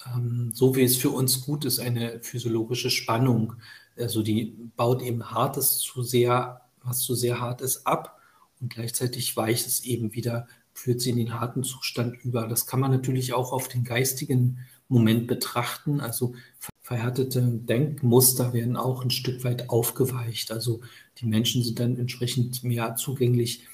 [0.05, 3.55] ähm, so wie es für uns gut ist, eine physiologische Spannung.
[3.97, 8.19] Also die baut eben Hartes zu sehr, was zu sehr hart ist, ab
[8.59, 12.47] und gleichzeitig weicht es eben wieder, führt sie in den harten Zustand über.
[12.47, 16.01] Das kann man natürlich auch auf den geistigen Moment betrachten.
[16.01, 16.33] Also
[16.81, 20.51] verhärtete Denkmuster werden auch ein Stück weit aufgeweicht.
[20.51, 20.81] Also
[21.19, 23.65] die Menschen sind dann entsprechend mehr zugänglich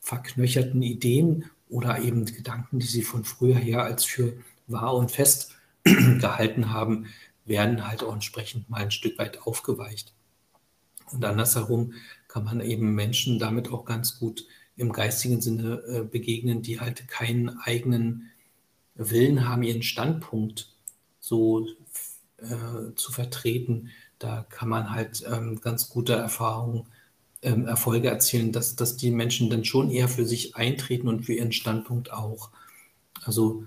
[0.00, 4.34] verknöcherten Ideen oder eben Gedanken, die sie von früher her als für
[4.66, 5.52] wahr und fest
[5.84, 7.06] gehalten haben,
[7.44, 10.12] werden halt auch entsprechend mal ein Stück weit aufgeweicht.
[11.10, 11.94] Und andersherum
[12.28, 17.08] kann man eben Menschen damit auch ganz gut im geistigen Sinne äh, begegnen, die halt
[17.08, 18.30] keinen eigenen
[18.98, 20.68] Willen haben, ihren Standpunkt
[21.20, 21.66] so
[22.38, 23.90] äh, zu vertreten.
[24.18, 26.86] Da kann man halt ähm, ganz gute Erfahrungen,
[27.42, 31.34] ähm, Erfolge erzielen, dass, dass die Menschen dann schon eher für sich eintreten und für
[31.34, 32.50] ihren Standpunkt auch.
[33.22, 33.64] Also,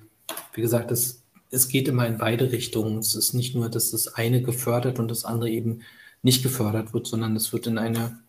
[0.54, 3.00] wie gesagt, das, es geht immer in beide Richtungen.
[3.00, 5.82] Es ist nicht nur, dass das eine gefördert und das andere eben
[6.22, 8.20] nicht gefördert wird, sondern es wird in eine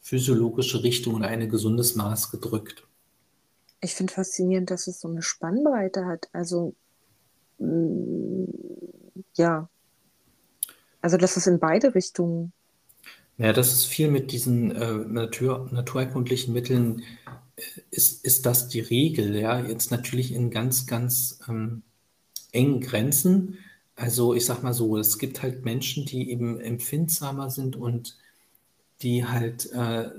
[0.00, 2.86] physiologische Richtung oder ein gesundes Maß gedrückt.
[3.86, 6.28] Ich finde faszinierend, dass es so eine Spannbreite hat.
[6.32, 6.74] Also
[7.60, 8.46] mm,
[9.36, 9.68] ja,
[11.00, 12.52] also dass es in beide Richtungen.
[13.38, 17.04] Ja, das ist viel mit diesen äh, Natur, naturerkundlichen Mitteln,
[17.54, 19.60] äh, ist, ist das die Regel, ja.
[19.60, 21.84] Jetzt natürlich in ganz, ganz ähm,
[22.50, 23.58] engen Grenzen.
[23.94, 28.18] Also ich sag mal so, es gibt halt Menschen, die eben empfindsamer sind und
[29.02, 30.10] die halt äh,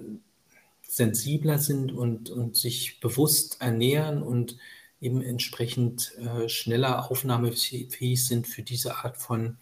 [0.88, 4.58] sensibler sind und, und sich bewusst ernähren und
[5.02, 9.58] eben entsprechend äh, schneller aufnahmefähig sind für diese Art von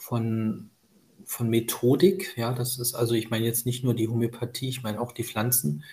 [0.00, 0.70] von,
[1.24, 2.36] von Methodik.
[2.36, 5.24] Ja, das ist also, ich meine jetzt nicht nur die Homöopathie, ich meine auch die
[5.24, 5.84] Pflanzen.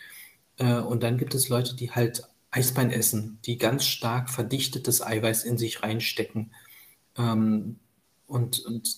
[0.57, 5.43] Äh, und dann gibt es Leute, die halt Eisbein essen, die ganz stark verdichtetes Eiweiß
[5.43, 6.53] in sich reinstecken.
[7.17, 7.79] Ähm,
[8.27, 8.97] und, und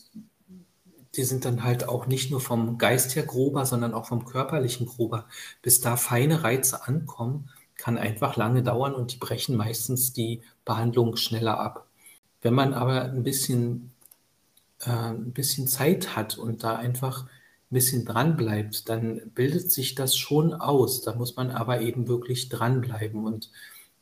[1.16, 4.86] die sind dann halt auch nicht nur vom Geist her grober, sondern auch vom körperlichen
[4.86, 5.26] grober.
[5.62, 11.16] Bis da feine Reize ankommen, kann einfach lange dauern und die brechen meistens die Behandlung
[11.16, 11.88] schneller ab.
[12.42, 13.92] Wenn man aber ein bisschen,
[14.82, 17.30] äh, ein bisschen Zeit hat und da einfach ein
[17.76, 21.02] bisschen dran bleibt, dann bildet sich das schon aus.
[21.02, 23.26] Da muss man aber eben wirklich dranbleiben.
[23.26, 23.52] Und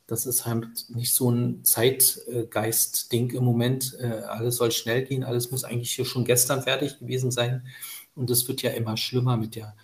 [0.08, 3.98] das ist halt nicht so ein Zeitgeist-Ding im Moment.
[4.00, 7.68] Äh, alles soll schnell gehen, alles muss eigentlich hier schon gestern fertig gewesen sein.
[8.16, 9.76] Und es wird ja immer schlimmer mit der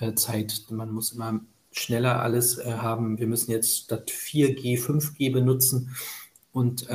[0.00, 0.64] äh, Zeit.
[0.70, 3.18] Man muss immer schneller alles äh, haben.
[3.18, 5.94] Wir müssen jetzt statt 4G 5G benutzen.
[6.52, 6.88] Und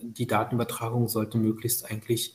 [0.00, 2.32] die Datenübertragung sollte möglichst eigentlich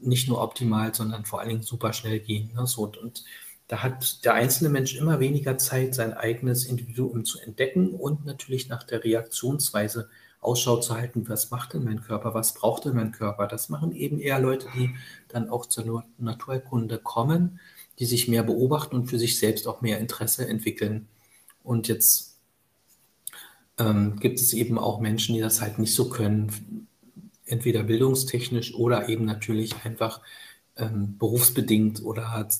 [0.00, 2.50] nicht nur optimal, sondern vor allen Dingen super schnell gehen.
[2.52, 2.66] Ne?
[2.76, 3.24] Und
[3.70, 8.68] da hat der einzelne Mensch immer weniger Zeit, sein eigenes Individuum zu entdecken und natürlich
[8.68, 13.12] nach der Reaktionsweise Ausschau zu halten, was macht denn mein Körper, was braucht denn mein
[13.12, 13.46] Körper.
[13.46, 14.96] Das machen eben eher Leute, die
[15.28, 17.60] dann auch zur Naturkunde kommen,
[18.00, 21.06] die sich mehr beobachten und für sich selbst auch mehr Interesse entwickeln.
[21.62, 22.38] Und jetzt
[23.78, 26.88] ähm, gibt es eben auch Menschen, die das halt nicht so können,
[27.46, 30.22] entweder bildungstechnisch oder eben natürlich einfach
[30.76, 32.52] ähm, berufsbedingt oder hat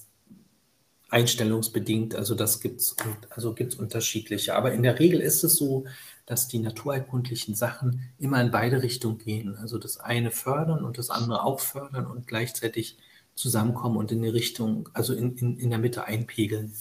[1.10, 2.14] einstellungsbedingt.
[2.14, 2.96] Also das gibt's
[3.30, 4.54] also gibt's unterschiedliche.
[4.54, 5.84] Aber in der Regel ist es so,
[6.26, 9.56] dass die naturheilkundlichen Sachen immer in beide Richtungen gehen.
[9.56, 12.96] Also das eine fördern und das andere auch fördern und gleichzeitig
[13.34, 16.72] zusammenkommen und in die Richtung, also in, in, in der Mitte einpegeln.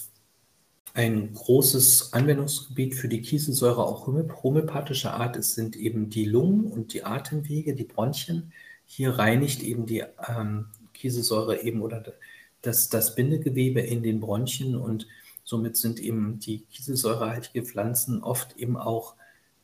[0.94, 6.94] Ein großes Anwendungsgebiet für die Kieselsäure auch homöopathischer Art ist, sind eben die Lungen und
[6.94, 8.52] die Atemwege, die Bronchien.
[8.86, 12.04] Hier reinigt eben die ähm, Kieselsäure eben oder
[12.62, 15.08] das, das Bindegewebe in den Bronchien und
[15.44, 19.16] somit sind eben die kieselsäurehaltige Pflanzen oft eben auch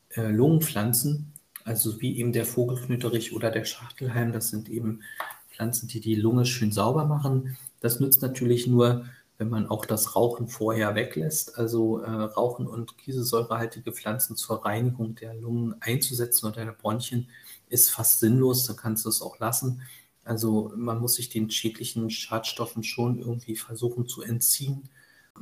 [0.10, 4.32] äh, Lungenpflanzen, also wie eben der Vogelknüterich oder der Schachtelhalm.
[4.32, 5.02] Das sind eben
[5.50, 7.58] Pflanzen, die die Lunge schön sauber machen.
[7.82, 9.06] Das nützt natürlich nur,
[9.38, 15.16] wenn man auch das Rauchen vorher weglässt, also äh, Rauchen und kieselsäurehaltige Pflanzen zur Reinigung
[15.16, 17.28] der Lungen einzusetzen oder der Bronchien
[17.68, 19.82] ist fast sinnlos, da kannst du es auch lassen.
[20.26, 24.90] Also man muss sich den schädlichen Schadstoffen schon irgendwie versuchen zu entziehen,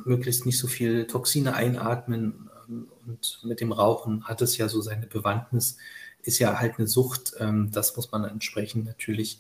[0.06, 2.50] möglichst nicht so viel Toxine einatmen.
[2.70, 5.78] Ähm, und mit dem Rauchen hat es ja so seine Bewandtnis,
[6.22, 7.34] ist ja halt eine Sucht.
[7.40, 9.40] Ähm, das muss man entsprechend natürlich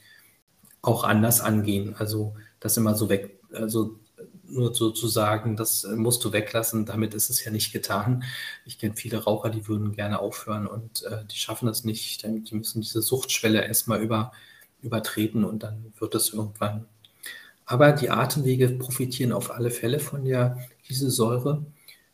[0.81, 1.95] auch anders angehen.
[1.95, 3.99] Also das immer so weg, also
[4.45, 8.23] nur so zu sagen, das musst du weglassen, damit ist es ja nicht getan.
[8.65, 12.23] Ich kenne viele Raucher, die würden gerne aufhören und äh, die schaffen das nicht.
[12.23, 14.31] Die müssen diese Suchtschwelle erstmal über
[14.83, 16.85] übertreten und dann wird es irgendwann.
[17.65, 21.65] Aber die Atemwege profitieren auf alle Fälle von der Kieselsäure.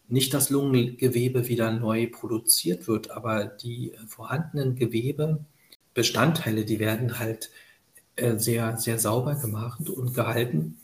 [0.08, 5.43] Nicht, dass Lungengewebe wieder neu produziert wird, aber die vorhandenen Gewebe,
[5.93, 7.51] Bestandteile, die werden halt
[8.15, 10.77] äh, sehr, sehr sauber gemacht und gehalten.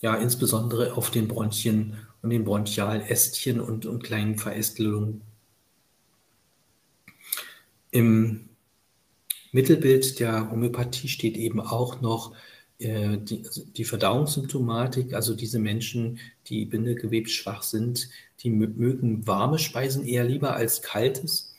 [0.00, 5.22] Ja, insbesondere auf den Bronchien und den Bronchialästchen und, und kleinen Verästelungen.
[7.90, 8.49] Im
[9.52, 12.34] Mittelbild der Homöopathie steht eben auch noch
[12.78, 13.42] äh, die,
[13.76, 18.08] die, Verdauungssymptomatik, also diese Menschen, die bindegewebsschwach sind,
[18.42, 21.54] die mögen warme Speisen eher lieber als kaltes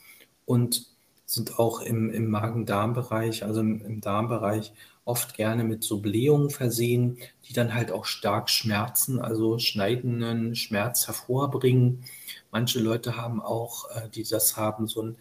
[0.46, 0.86] und
[1.26, 4.72] sind auch im, im Magen-Darm-Bereich, also im, im, Darmbereich,
[5.04, 11.06] oft gerne mit so Blähungen versehen, die dann halt auch stark schmerzen, also schneidenden Schmerz
[11.06, 12.04] hervorbringen.
[12.50, 15.16] Manche Leute haben auch, äh, die das haben, so ein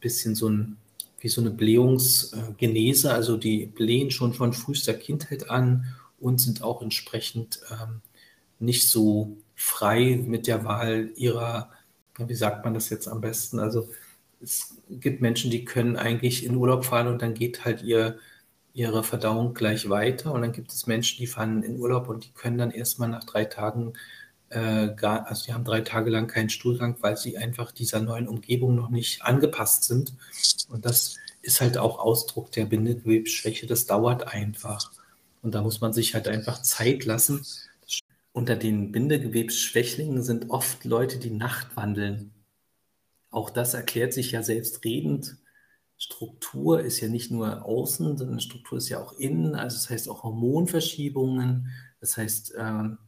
[0.00, 0.76] bisschen so ein
[1.20, 6.82] wie so eine Blähungsgenese, also die blähen schon von frühester Kindheit an und sind auch
[6.82, 8.00] entsprechend ähm,
[8.58, 11.70] nicht so frei mit der Wahl ihrer,
[12.18, 13.58] wie sagt man das jetzt am besten?
[13.58, 13.88] Also
[14.40, 18.18] es gibt Menschen, die können eigentlich in Urlaub fahren und dann geht halt ihr,
[18.72, 20.32] ihre Verdauung gleich weiter.
[20.32, 23.24] Und dann gibt es Menschen, die fahren in Urlaub und die können dann erstmal nach
[23.24, 23.94] drei Tagen
[24.50, 28.28] äh, gar, also die haben drei Tage lang keinen Stuhlgang, weil sie einfach dieser neuen
[28.28, 30.14] Umgebung noch nicht angepasst sind.
[30.68, 33.66] Und das ist halt auch Ausdruck der Bindegewebsschwäche.
[33.66, 34.90] Das dauert einfach.
[35.42, 37.44] Und da muss man sich halt einfach Zeit lassen.
[38.32, 42.32] Unter den Bindegewebsschwächlingen sind oft Leute, die Nachtwandeln.
[43.30, 45.36] Auch das erklärt sich ja selbstredend.
[45.96, 49.54] Struktur ist ja nicht nur außen, sondern Struktur ist ja auch innen.
[49.54, 51.70] Also das heißt auch Hormonverschiebungen.
[52.00, 52.98] Das heißt, ähm,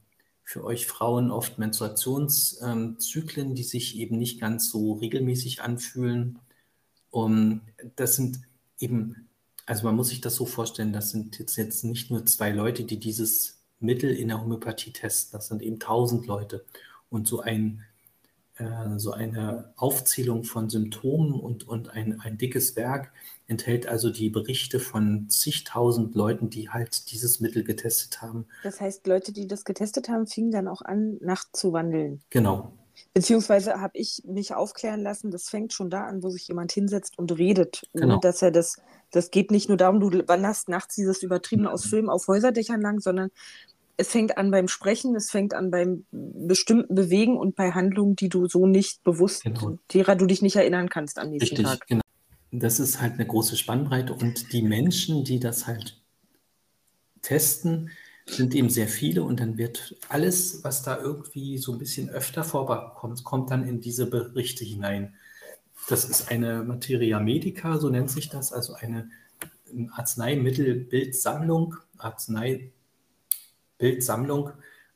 [0.51, 6.39] für euch Frauen oft Menstruationszyklen, die sich eben nicht ganz so regelmäßig anfühlen.
[7.11, 7.61] Und
[7.97, 8.41] das sind
[8.79, 9.29] eben
[9.71, 12.83] also man muss sich das so vorstellen, das sind jetzt, jetzt nicht nur zwei Leute,
[12.83, 16.65] die dieses Mittel in der Homöopathie testen, das sind eben tausend Leute.
[17.09, 17.85] Und so ein
[18.61, 23.13] äh, so eine Aufzählung von Symptomen und, und ein, ein dickes Werk
[23.47, 28.47] enthält also die Berichte von zigtausend Leuten, die halt dieses Mittel getestet haben.
[28.63, 32.21] Das heißt, Leute, die das getestet haben, fingen dann auch an, nachzuwandeln.
[32.31, 32.73] Genau.
[33.13, 37.19] Beziehungsweise habe ich mich aufklären lassen, das fängt schon da an, wo sich jemand hinsetzt
[37.19, 37.83] und redet.
[37.93, 38.15] Genau.
[38.15, 38.77] Und dass er das,
[39.11, 43.01] das geht nicht nur darum, du wanderst nachts dieses Übertriebene aus Filmen auf Häuserdächern lang,
[43.01, 43.31] sondern
[44.01, 48.31] es fängt an beim Sprechen, es fängt an beim bestimmten Bewegen und bei Handlungen, die
[48.31, 49.79] du so nicht bewusst, genau.
[49.93, 51.87] derer du dich nicht erinnern kannst am nächsten Richtig, Tag.
[51.87, 52.03] Genau.
[52.51, 56.01] Das ist halt eine große Spannbreite und die Menschen, die das halt
[57.23, 57.91] testen,
[58.27, 62.43] sind eben sehr viele und dann wird alles, was da irgendwie so ein bisschen öfter
[62.43, 65.15] vorkommt, kommt dann in diese Berichte hinein.
[65.89, 69.11] Das ist eine Materia Medica, so nennt sich das, also eine
[69.93, 72.73] Arzneimittelbildsammlung, Arznei
[73.81, 74.53] Bildsammlung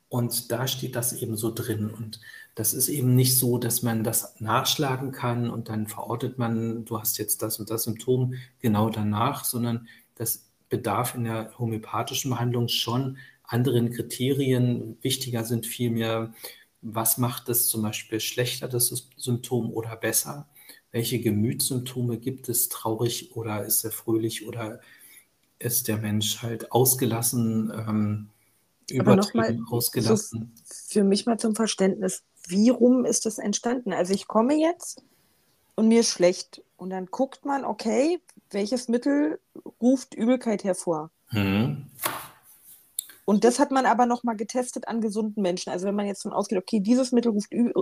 [0.09, 1.91] und da steht das eben so drin.
[1.91, 2.21] Und
[2.55, 7.01] das ist eben nicht so, dass man das nachschlagen kann und dann verortet man, du
[7.01, 12.69] hast jetzt das und das Symptom genau danach, sondern das bedarf in der homöopathischen Behandlung
[12.69, 14.99] schon anderen Kriterien.
[15.03, 16.33] Wichtiger sind vielmehr,
[16.81, 20.49] was macht es zum Beispiel schlechter, das Symptom oder besser?
[20.93, 22.69] Welche Gemütssymptome gibt es?
[22.69, 24.81] Traurig oder ist er fröhlich oder
[25.59, 27.73] ist der Mensch halt ausgelassen?
[27.75, 28.31] Ähm,
[28.91, 30.53] übertrieben ausgelassen.
[30.65, 33.93] So für mich mal zum Verständnis, wie rum ist das entstanden?
[33.93, 35.03] Also ich komme jetzt
[35.75, 38.21] und mir ist schlecht und dann guckt man, okay,
[38.51, 39.41] welches Mittel
[39.81, 41.11] ruft Übelkeit hervor?
[41.31, 41.87] Mhm.
[43.25, 45.71] Und das hat man aber noch mal getestet an gesunden Menschen.
[45.71, 47.73] Also wenn man jetzt davon ausgeht, okay, dieses Mittel ruft Übel,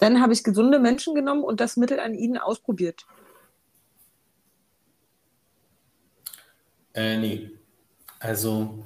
[0.00, 3.06] dann habe ich gesunde Menschen genommen und das Mittel an ihnen ausprobiert.
[6.94, 7.50] Äh, nee.
[8.18, 8.84] Also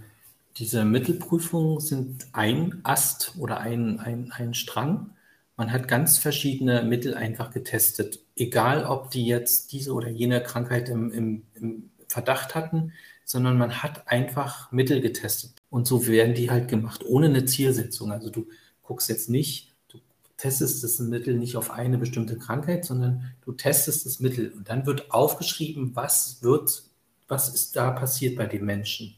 [0.58, 5.10] diese Mittelprüfungen sind ein Ast oder ein, ein, ein Strang.
[5.56, 10.88] Man hat ganz verschiedene Mittel einfach getestet, egal ob die jetzt diese oder jene Krankheit
[10.88, 12.92] im, im, im Verdacht hatten,
[13.24, 15.52] sondern man hat einfach Mittel getestet.
[15.70, 18.10] Und so werden die halt gemacht, ohne eine Zielsetzung.
[18.10, 18.48] Also du
[18.82, 19.98] guckst jetzt nicht, du
[20.38, 24.86] testest das Mittel nicht auf eine bestimmte Krankheit, sondern du testest das Mittel und dann
[24.86, 26.84] wird aufgeschrieben, was wird,
[27.28, 29.14] was ist da passiert bei den Menschen.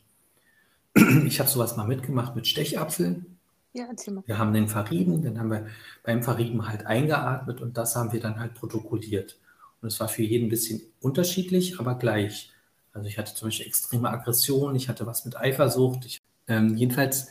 [1.26, 3.24] Ich habe sowas mal mitgemacht mit Stechapfel.
[3.72, 4.24] Ja, erzähl mal.
[4.26, 5.66] Wir haben den verrieben, dann haben wir
[6.02, 9.38] beim Verrieben halt eingeatmet und das haben wir dann halt protokolliert.
[9.80, 12.52] Und es war für jeden ein bisschen unterschiedlich, aber gleich.
[12.92, 16.04] Also ich hatte zum Beispiel extreme Aggression, ich hatte was mit Eifersucht.
[16.04, 17.28] Ich, ähm, jedenfalls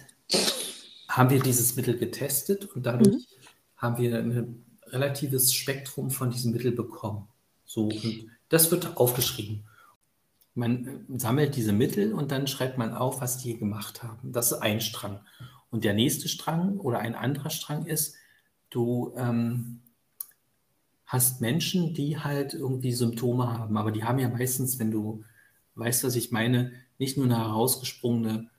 [1.09, 3.25] haben wir dieses Mittel getestet und dadurch mhm.
[3.77, 7.27] haben wir ein relatives Spektrum von diesem Mittel bekommen.
[7.65, 9.63] So, und das wird aufgeschrieben.
[10.55, 14.31] Man sammelt diese Mittel und dann schreibt man auf, was die gemacht haben.
[14.31, 15.21] Das ist ein Strang.
[15.69, 18.15] Und der nächste Strang oder ein anderer Strang ist,
[18.69, 19.81] du ähm,
[21.05, 25.23] hast Menschen, die halt irgendwie Symptome haben, aber die haben ja meistens, wenn du
[25.75, 28.49] weißt, was ich meine, nicht nur eine herausgesprungene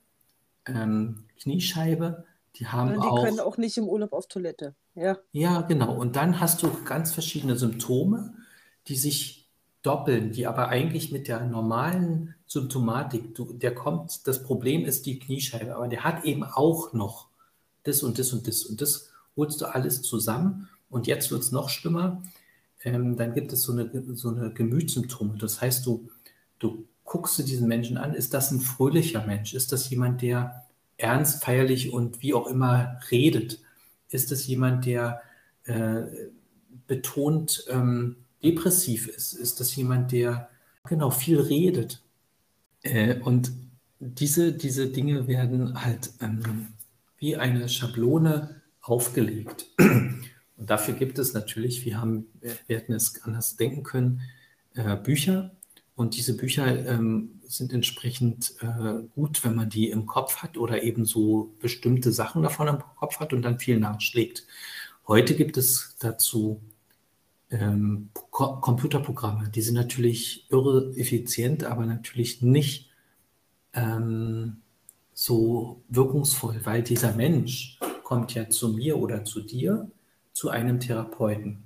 [0.65, 2.25] ähm, Kniescheibe,
[2.55, 3.19] die haben die auch.
[3.19, 4.75] Die können auch nicht im Urlaub auf Toilette.
[4.95, 5.17] Ja.
[5.31, 5.95] Ja, genau.
[5.95, 8.33] Und dann hast du ganz verschiedene Symptome,
[8.87, 9.40] die sich
[9.81, 15.19] doppeln, die aber eigentlich mit der normalen Symptomatik, du, der kommt, das Problem ist die
[15.19, 17.27] Kniescheibe, aber der hat eben auch noch
[17.83, 21.51] das und das und das und das holst du alles zusammen und jetzt wird es
[21.51, 22.21] noch schlimmer.
[22.83, 25.37] Ähm, dann gibt es so eine, so eine Gemütssymptome.
[25.37, 26.09] Das heißt, du,
[26.59, 29.53] du guckst du diesen Menschen an, ist das ein fröhlicher Mensch?
[29.53, 30.65] Ist das jemand, der
[30.97, 33.59] ernst, feierlich und wie auch immer redet?
[34.09, 35.21] Ist das jemand, der
[35.63, 36.03] äh,
[36.87, 40.49] betont, ähm, depressiv ist, ist das jemand, der
[40.87, 42.01] genau viel redet.
[42.83, 43.51] Äh, und
[43.99, 46.67] diese, diese Dinge werden halt ähm,
[47.17, 49.67] wie eine Schablone aufgelegt.
[49.77, 52.25] Und dafür gibt es natürlich, wir, haben,
[52.67, 54.21] wir hätten es anders denken können,
[54.73, 55.51] äh, Bücher.
[55.95, 60.81] Und diese Bücher ähm, sind entsprechend äh, gut, wenn man die im Kopf hat oder
[60.81, 64.47] eben so bestimmte Sachen davon im Kopf hat und dann viel nachschlägt.
[65.07, 66.61] Heute gibt es dazu
[67.51, 72.89] ähm, Computerprogramme, die sind natürlich irre effizient, aber natürlich nicht
[73.73, 74.57] ähm,
[75.13, 79.89] so wirkungsvoll, weil dieser Mensch kommt ja zu mir oder zu dir,
[80.33, 81.63] zu einem Therapeuten.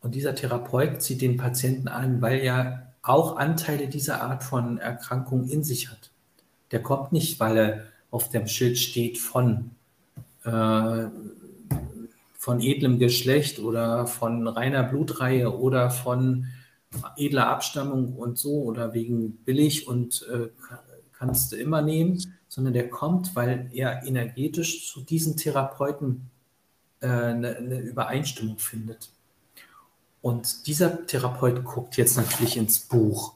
[0.00, 5.48] Und dieser Therapeut zieht den Patienten an, weil er auch Anteile dieser Art von Erkrankung
[5.48, 6.10] in sich hat.
[6.70, 9.70] Der kommt nicht, weil er auf dem Schild steht von
[10.44, 11.06] äh,
[12.48, 16.46] von edlem Geschlecht oder von reiner Blutreihe oder von
[17.18, 20.48] edler Abstammung und so oder wegen billig und äh,
[21.12, 22.18] kannst du immer nehmen,
[22.48, 26.30] sondern der kommt, weil er energetisch zu diesen Therapeuten
[27.00, 29.10] äh, eine, eine Übereinstimmung findet.
[30.22, 33.34] Und dieser Therapeut guckt jetzt natürlich ins Buch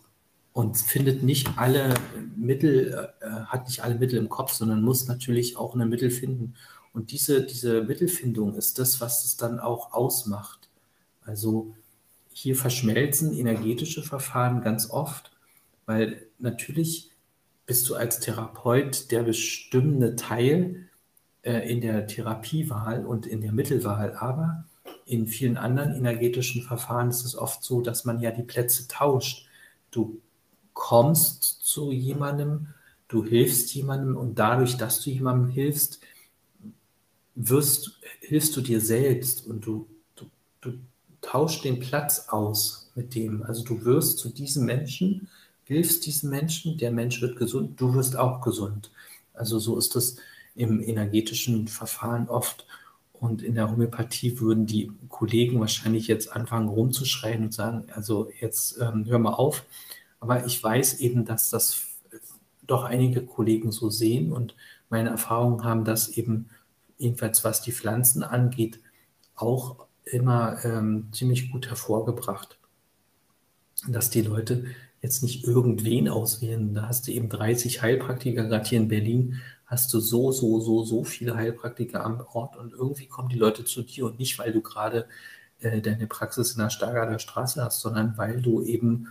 [0.55, 1.93] und findet nicht alle
[2.35, 6.55] Mittel, äh, hat nicht alle Mittel im Kopf, sondern muss natürlich auch ein Mittel finden.
[6.93, 10.69] Und diese, diese Mittelfindung ist das, was es dann auch ausmacht.
[11.23, 11.75] Also
[12.33, 15.31] hier verschmelzen energetische Verfahren ganz oft,
[15.87, 17.11] weil natürlich
[17.67, 20.89] bist du als Therapeut der bestimmende Teil
[21.43, 24.65] äh, in der Therapiewahl und in der Mittelwahl, aber
[25.07, 29.47] in vielen anderen energetischen Verfahren ist es oft so, dass man ja die Plätze tauscht.
[29.91, 30.21] Du
[30.73, 32.69] kommst zu jemandem,
[33.09, 36.01] du hilfst jemandem und dadurch, dass du jemandem hilfst,
[37.35, 40.27] wirst, hilfst du dir selbst und du, du,
[40.61, 40.75] du
[41.21, 43.43] tauschst den Platz aus mit dem.
[43.43, 45.29] Also du wirst zu diesem Menschen,
[45.65, 48.91] hilfst diesem Menschen, der Mensch wird gesund, du wirst auch gesund.
[49.33, 50.17] Also so ist das
[50.55, 52.67] im energetischen Verfahren oft.
[53.13, 58.79] Und in der Homöopathie würden die Kollegen wahrscheinlich jetzt anfangen rumzuschreien und sagen, also jetzt
[58.81, 59.65] ähm, hör mal auf.
[60.19, 61.85] Aber ich weiß eben, dass das
[62.67, 64.55] doch einige Kollegen so sehen und
[64.89, 66.49] meine Erfahrungen haben das eben,
[67.03, 68.81] jedenfalls was die Pflanzen angeht,
[69.35, 72.59] auch immer ähm, ziemlich gut hervorgebracht.
[73.89, 74.67] Dass die Leute
[75.01, 76.75] jetzt nicht irgendwen auswählen.
[76.75, 80.85] Da hast du eben 30 Heilpraktiker, gerade hier in Berlin hast du so, so, so,
[80.85, 84.53] so viele Heilpraktiker am Ort und irgendwie kommen die Leute zu dir und nicht, weil
[84.53, 85.07] du gerade
[85.61, 89.09] äh, deine Praxis in der Stargarder Straße hast, sondern weil du eben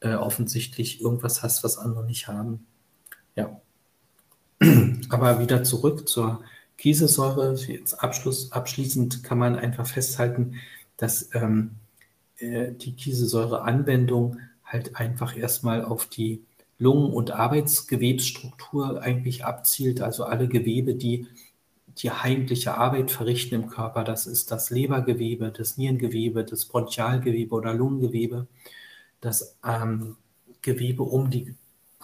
[0.00, 2.66] äh, offensichtlich irgendwas hast, was andere nicht haben.
[3.34, 3.60] Ja.
[5.08, 6.40] Aber wieder zurück zur
[6.78, 7.54] Kieselsäure.
[7.54, 10.56] Jetzt Abschluss, abschließend kann man einfach festhalten,
[10.96, 11.72] dass ähm,
[12.38, 16.42] äh, die Kieselsäure-Anwendung halt einfach erstmal auf die
[16.78, 21.26] Lungen- und Arbeitsgewebsstruktur eigentlich abzielt, also alle Gewebe, die
[21.98, 24.04] die heimliche Arbeit verrichten im Körper.
[24.04, 28.46] Das ist das Lebergewebe, das Nierengewebe, das Bronchialgewebe oder Lungengewebe,
[29.20, 30.16] das ähm,
[30.62, 31.54] Gewebe um die,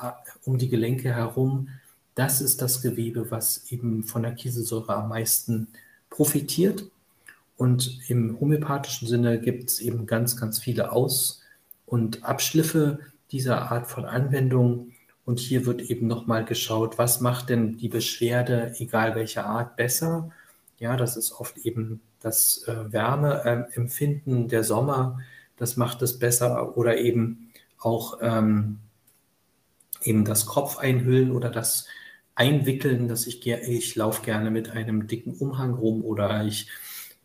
[0.01, 0.13] äh,
[0.45, 1.69] um die Gelenke herum.
[2.15, 5.69] Das ist das Gewebe, was eben von der Kieselsäure am meisten
[6.11, 6.85] profitiert.
[7.57, 11.43] Und im homöopathischen Sinne gibt es eben ganz, ganz viele Aus-
[11.87, 12.99] und Abschliffe
[13.31, 14.93] dieser Art von Anwendung.
[15.25, 20.31] Und hier wird eben nochmal geschaut, was macht denn die Beschwerde, egal welcher Art, besser.
[20.79, 25.21] Ja, das ist oft eben das äh, Wärmeempfinden der Sommer,
[25.57, 26.77] das macht es besser.
[26.77, 28.79] Oder eben auch ähm,
[30.03, 31.87] eben das Kopf einhüllen oder das
[32.35, 36.69] Einwickeln, dass ich, ich laufe gerne mit einem dicken Umhang rum oder ich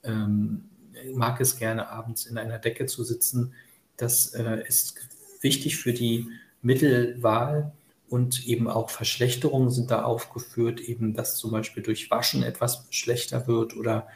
[0.03, 0.65] ähm,
[1.13, 3.53] mag es gerne abends in einer Decke zu sitzen.
[3.95, 4.95] Das äh, ist
[5.41, 6.27] wichtig für die
[6.61, 7.71] Mittelwahl
[8.09, 13.47] und eben auch Verschlechterungen sind da aufgeführt, eben dass zum Beispiel durch Waschen etwas schlechter
[13.47, 14.07] wird oder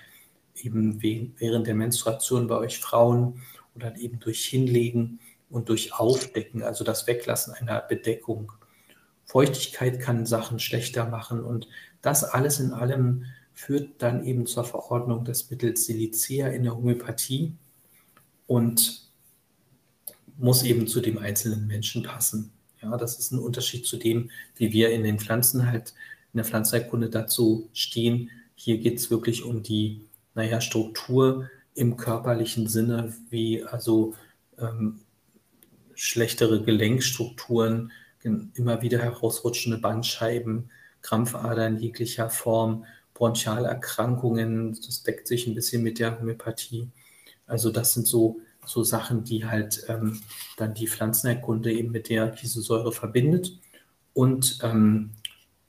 [0.55, 3.41] eben während der Menstruation bei euch Frauen
[3.75, 5.19] oder eben durch Hinlegen
[5.49, 8.51] und durch Aufdecken, also das Weglassen einer Bedeckung.
[9.31, 11.69] Feuchtigkeit kann Sachen schlechter machen und
[12.01, 13.23] das alles in allem
[13.53, 17.53] führt dann eben zur Verordnung des Mittels Silicea in der Homöopathie
[18.45, 19.09] und
[20.37, 22.51] muss eben zu dem einzelnen Menschen passen.
[22.81, 25.93] Ja, das ist ein Unterschied zu dem, wie wir in den Pflanzen halt,
[26.33, 28.31] in der Pflanzenheilkunde dazu stehen.
[28.55, 34.13] Hier geht es wirklich um die, naja, Struktur im körperlichen Sinne, wie also
[34.57, 34.99] ähm,
[35.95, 37.93] schlechtere Gelenkstrukturen,
[38.23, 40.69] immer wieder herausrutschende Bandscheiben,
[41.01, 46.89] Krampfadern jeglicher Form, Bronchialerkrankungen, das deckt sich ein bisschen mit der Homöopathie.
[47.47, 50.21] Also das sind so so Sachen, die halt ähm,
[50.57, 53.59] dann die Pflanzenerkunde eben mit der Kieselsäure verbindet
[54.13, 55.11] und ähm,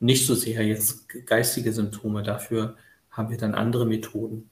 [0.01, 2.23] nicht so sehr jetzt geistige Symptome.
[2.23, 2.77] Dafür
[3.11, 4.51] haben wir dann andere Methoden.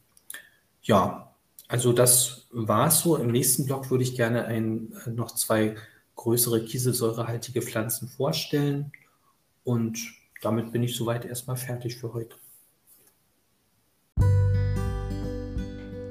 [0.83, 1.35] Ja,
[1.69, 3.17] also das war es so.
[3.17, 5.77] Im nächsten Block würde ich gerne ein, äh, noch zwei
[6.21, 8.93] größere kieselsäurehaltige Pflanzen vorstellen
[9.65, 9.99] und
[10.43, 12.37] damit bin ich soweit erstmal fertig für heute.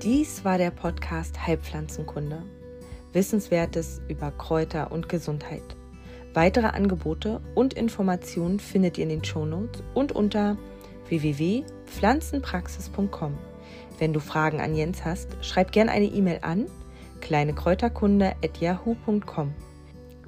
[0.01, 2.41] Dies war der Podcast Heilpflanzenkunde.
[3.13, 5.75] Wissenswertes über Kräuter und Gesundheit.
[6.33, 10.57] Weitere Angebote und Informationen findet ihr in den Shownotes und unter
[11.07, 13.37] www.pflanzenpraxis.com.
[13.99, 16.65] Wenn du Fragen an Jens hast, schreib gerne eine E-Mail an
[17.21, 19.53] kleinekräuterkunde@yahoo.com.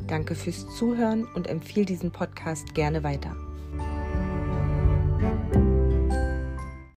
[0.07, 3.35] Danke fürs Zuhören und empfehle diesen Podcast gerne weiter.